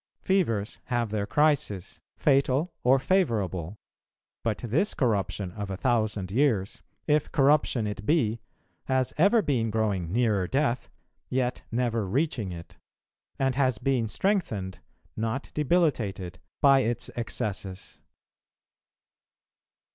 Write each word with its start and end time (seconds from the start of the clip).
Fevers 0.23 0.79
have 0.85 1.11
their 1.11 1.27
crisis, 1.27 2.01
fatal 2.15 2.73
or 2.83 2.97
favourable; 2.97 3.77
but 4.43 4.57
this 4.57 4.95
corruption 4.95 5.51
of 5.51 5.69
a 5.69 5.77
thousand 5.77 6.31
years, 6.31 6.81
if 7.05 7.31
corruption 7.31 7.85
it 7.85 8.03
be, 8.03 8.41
has 8.85 9.13
ever 9.19 9.43
been 9.43 9.69
growing 9.69 10.11
nearer 10.11 10.47
death, 10.47 10.89
yet 11.29 11.61
never 11.71 12.07
reaching 12.07 12.51
it, 12.51 12.79
and 13.37 13.53
has 13.53 13.77
been 13.77 14.07
strengthened, 14.07 14.79
not 15.15 15.51
debilitated, 15.53 16.39
by 16.61 16.79
its 16.79 17.09
excesses. 17.09 17.99